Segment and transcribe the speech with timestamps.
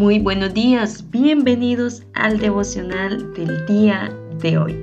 [0.00, 4.10] Muy buenos días, bienvenidos al devocional del día
[4.40, 4.74] de hoy.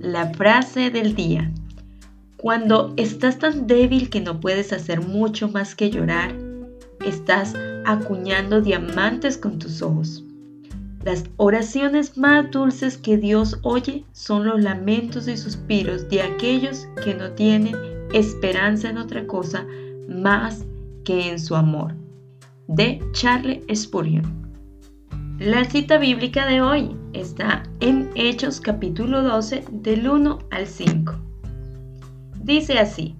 [0.00, 1.52] La frase del día.
[2.36, 6.34] Cuando estás tan débil que no puedes hacer mucho más que llorar,
[7.06, 7.54] estás
[7.86, 10.24] acuñando diamantes con tus ojos.
[11.04, 17.14] Las oraciones más dulces que Dios oye son los lamentos y suspiros de aquellos que
[17.14, 17.76] no tienen
[18.12, 19.64] esperanza en otra cosa
[20.08, 20.64] más
[21.04, 22.01] que en su amor.
[22.74, 24.24] De Charles Spurgeon.
[25.38, 31.14] La cita bíblica de hoy está en Hechos capítulo 12 del 1 al 5.
[32.42, 33.14] Dice así,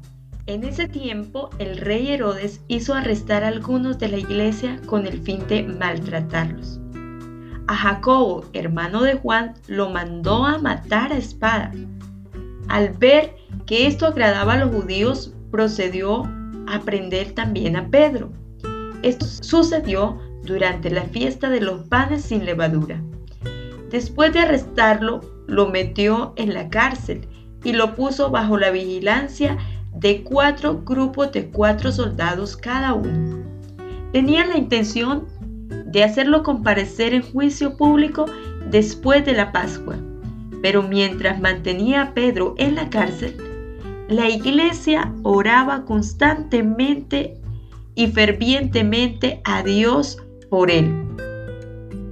[0.46, 5.20] en ese tiempo el rey Herodes hizo arrestar a algunos de la iglesia con el
[5.20, 6.80] fin de maltratarlos.
[7.66, 11.72] A Jacobo, hermano de Juan, lo mandó a matar a espada.
[12.68, 16.22] Al ver que esto agradaba a los judíos, procedió
[16.66, 18.32] a prender también a Pedro.
[19.02, 23.00] Esto sucedió durante la fiesta de los panes sin levadura.
[23.90, 27.28] Después de arrestarlo, lo metió en la cárcel
[27.64, 29.58] y lo puso bajo la vigilancia
[29.94, 33.42] de cuatro grupos de cuatro soldados cada uno.
[34.12, 35.26] Tenían la intención
[35.86, 38.26] de hacerlo comparecer en juicio público
[38.70, 39.96] después de la Pascua.
[40.62, 43.36] Pero mientras mantenía a Pedro en la cárcel,
[44.08, 47.41] la iglesia oraba constantemente
[47.94, 50.18] y fervientemente a Dios
[50.50, 50.92] por él.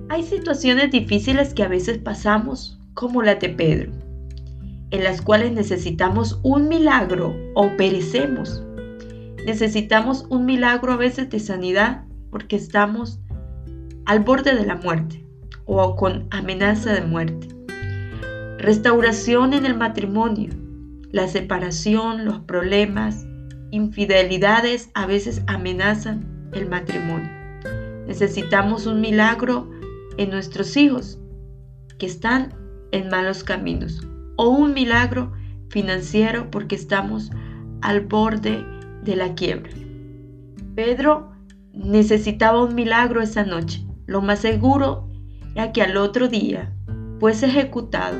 [0.08, 3.92] Hay situaciones difíciles que a veces pasamos, como la de Pedro,
[4.90, 8.62] en las cuales necesitamos un milagro o perecemos.
[9.46, 13.20] Necesitamos un milagro a veces de sanidad porque estamos
[14.06, 15.24] al borde de la muerte
[15.64, 17.48] o con amenaza de muerte.
[18.58, 20.50] Restauración en el matrimonio,
[21.12, 23.24] la separación, los problemas,
[23.70, 27.30] infidelidades a veces amenazan el matrimonio.
[28.06, 29.70] Necesitamos un milagro
[30.16, 31.18] en nuestros hijos
[31.98, 32.54] que están
[32.92, 34.06] en malos caminos
[34.36, 35.32] o un milagro
[35.68, 37.30] financiero porque estamos
[37.82, 38.64] al borde
[39.04, 39.70] de la quiebra.
[40.74, 41.32] Pedro
[41.72, 45.08] necesitaba un milagro esa noche lo más seguro
[45.54, 46.72] era que al otro día
[47.20, 48.18] fuese ejecutado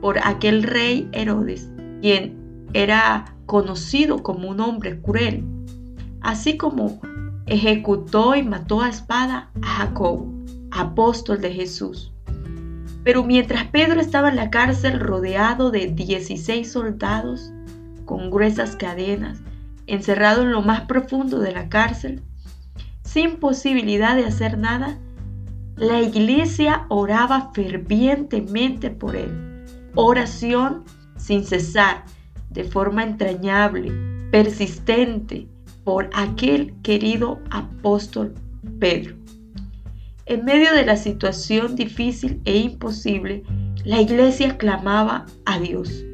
[0.00, 1.70] por aquel rey Herodes,
[2.02, 5.44] quien era conocido como un hombre cruel,
[6.20, 7.00] así como
[7.46, 10.26] ejecutó y mató a espada a Jacob,
[10.72, 12.12] apóstol de Jesús.
[13.04, 17.52] Pero mientras Pedro estaba en la cárcel rodeado de 16 soldados
[18.04, 19.38] con gruesas cadenas,
[19.86, 22.22] encerrado en lo más profundo de la cárcel,
[23.04, 24.98] sin posibilidad de hacer nada,
[25.76, 29.64] la iglesia oraba fervientemente por él.
[29.94, 30.84] Oración
[31.16, 32.04] sin cesar,
[32.56, 33.92] de forma entrañable,
[34.32, 35.46] persistente,
[35.84, 38.34] por aquel querido apóstol
[38.80, 39.14] Pedro.
[40.24, 43.44] En medio de la situación difícil e imposible,
[43.84, 46.04] la iglesia clamaba a Dios.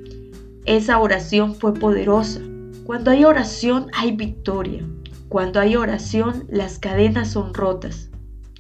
[0.67, 2.41] Esa oración fue poderosa.
[2.85, 4.85] Cuando hay oración hay victoria.
[5.31, 8.11] Cuando hay oración, las cadenas son rotas.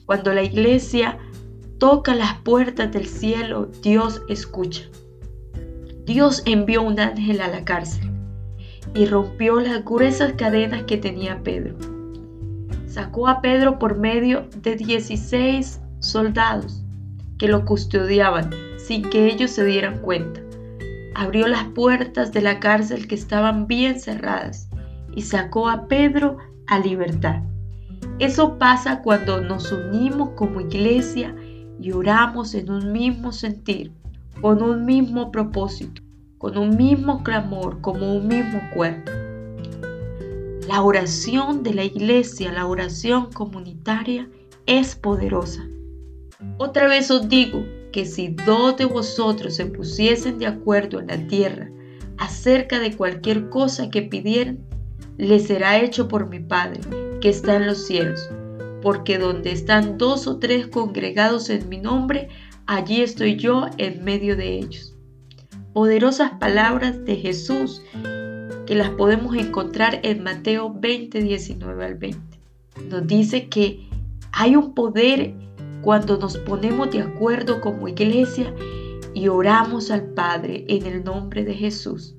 [0.07, 1.19] Cuando la iglesia
[1.79, 4.85] toca las puertas del cielo, Dios escucha.
[6.05, 8.11] Dios envió un ángel a la cárcel
[8.95, 11.77] y rompió las gruesas cadenas que tenía Pedro.
[12.87, 16.83] Sacó a Pedro por medio de 16 soldados
[17.39, 20.41] que lo custodiaban sin que ellos se dieran cuenta.
[21.15, 24.69] Abrió las puertas de la cárcel que estaban bien cerradas
[25.15, 27.43] y sacó a Pedro a libertad.
[28.19, 31.35] Eso pasa cuando nos unimos como iglesia
[31.81, 33.93] y oramos en un mismo sentir,
[34.43, 36.03] con un mismo propósito,
[36.37, 39.13] con un mismo clamor, como un mismo cuerpo.
[40.67, 44.29] La oración de la iglesia, la oración comunitaria
[44.67, 45.63] es poderosa.
[46.59, 51.25] Otra vez os digo que si dos de vosotros se pusiesen de acuerdo en la
[51.29, 51.71] tierra
[52.19, 54.59] acerca de cualquier cosa que pidieran,
[55.19, 56.81] le será hecho por mi Padre
[57.21, 58.29] que está en los cielos,
[58.83, 62.29] porque donde están dos o tres congregados en mi nombre,
[62.67, 64.95] allí estoy yo en medio de ellos.
[65.73, 67.83] Poderosas palabras de Jesús
[68.67, 72.39] que las podemos encontrar en Mateo 20, 19 al 20.
[72.89, 73.89] Nos dice que
[74.33, 75.35] hay un poder
[75.83, 78.55] cuando nos ponemos de acuerdo como iglesia
[79.15, 82.15] y oramos al Padre en el nombre de Jesús,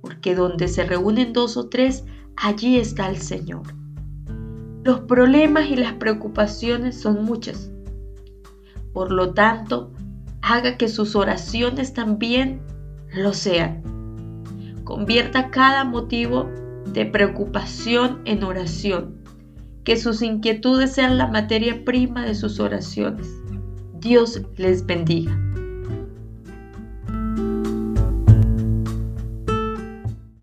[0.00, 2.04] porque donde se reúnen dos o tres,
[2.36, 3.62] allí está el Señor.
[4.82, 7.70] Los problemas y las preocupaciones son muchas.
[8.96, 9.92] Por lo tanto,
[10.40, 12.62] haga que sus oraciones también
[13.12, 13.82] lo sean.
[14.84, 16.48] Convierta cada motivo
[16.94, 19.22] de preocupación en oración.
[19.84, 23.28] que sus inquietudes sean la materia prima de sus oraciones.
[24.00, 25.45] Dios les bendiga.